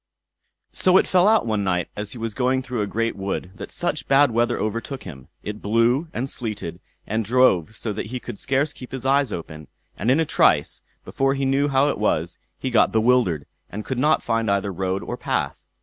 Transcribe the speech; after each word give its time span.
So 0.71 0.97
it 0.97 1.05
fell 1.05 1.27
out 1.27 1.45
one 1.45 1.63
night 1.63 1.89
as 1.95 2.13
he 2.13 2.17
was 2.17 2.33
going 2.33 2.63
through 2.63 2.81
a 2.81 2.87
great 2.87 3.15
wood 3.15 3.51
that 3.53 3.69
such 3.69 4.07
bad 4.07 4.31
weather 4.31 4.59
overtook 4.59 5.03
him. 5.03 5.27
It 5.43 5.61
blew, 5.61 6.07
and 6.11 6.27
sleeted, 6.27 6.79
and 7.05 7.23
drove 7.23 7.75
so 7.75 7.93
that 7.93 8.07
he 8.07 8.19
could 8.19 8.39
scarce 8.39 8.73
keep 8.73 8.93
his 8.93 9.05
eyes 9.05 9.31
open; 9.31 9.67
and 9.99 10.09
in 10.09 10.19
a 10.19 10.25
trice, 10.25 10.81
before 11.05 11.35
he 11.35 11.45
knew 11.45 11.67
how 11.67 11.87
it 11.89 11.99
was, 11.99 12.39
he 12.57 12.71
got 12.71 12.91
bewildered, 12.91 13.45
and 13.69 13.85
could 13.85 13.99
not 13.99 14.23
find 14.23 14.49
either 14.49 14.73
road 14.73 15.03
or 15.03 15.17
path. 15.17 15.55